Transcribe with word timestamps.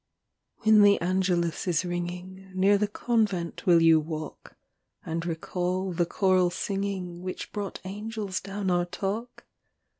XI. 0.63 0.71
When 0.71 0.81
the 0.81 0.99
angelus 0.99 1.67
is 1.67 1.85
ringing, 1.85 2.51
Near 2.55 2.75
the 2.79 2.87
convent 2.87 3.67
will 3.67 3.83
you 3.83 3.99
walk, 3.99 4.55
And 5.05 5.23
recall 5.27 5.91
the 5.93 6.07
choral 6.07 6.49
singing 6.49 7.21
Which 7.21 7.51
brought 7.51 7.79
angels 7.85 8.39
down 8.39 8.71
our 8.71 8.85
talk? 8.85 9.45